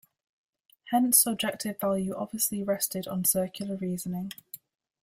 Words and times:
Hence 0.85 1.19
subjective 1.21 1.79
value 1.79 2.15
obviously 2.15 2.63
rested 2.63 3.07
on 3.07 3.23
circular 3.23 3.75
reasoning. 3.75 4.31